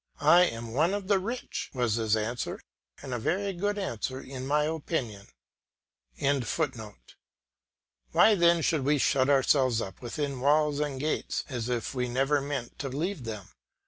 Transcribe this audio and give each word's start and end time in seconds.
"I 0.19 0.45
am 0.45 0.73
one 0.73 0.95
of 0.95 1.07
the 1.07 1.19
rich," 1.19 1.69
was 1.75 1.93
his 1.93 2.17
answer; 2.17 2.59
and 3.03 3.13
a 3.13 3.19
very 3.19 3.53
good 3.53 3.77
answer 3.77 4.19
in 4.19 4.47
my 4.47 4.63
opinion.] 4.63 5.27
Why 6.17 6.39
then 8.33 8.63
should 8.63 8.83
we 8.83 8.97
shut 8.97 9.29
ourselves 9.29 9.79
up 9.79 10.01
within 10.01 10.39
walls 10.39 10.79
and 10.79 10.99
gates 10.99 11.43
as 11.49 11.69
if 11.69 11.93
we 11.93 12.07
never 12.09 12.41
meant 12.41 12.79
to 12.79 12.89
leave 12.89 13.25
them? 13.25 13.49